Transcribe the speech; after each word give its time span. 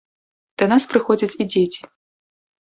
Да 0.61 0.67
нас 0.71 0.87
прыходзяць 0.93 1.29
і 1.41 1.47
дзеці. 1.51 1.83